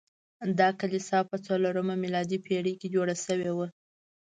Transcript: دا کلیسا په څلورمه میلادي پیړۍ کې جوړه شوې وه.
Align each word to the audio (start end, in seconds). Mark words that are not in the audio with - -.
دا 0.59 0.69
کلیسا 0.79 1.19
په 1.29 1.37
څلورمه 1.47 1.95
میلادي 2.03 2.37
پیړۍ 2.45 2.73
کې 2.79 2.87
جوړه 2.95 3.15
شوې 3.25 3.51
وه. 3.57 3.67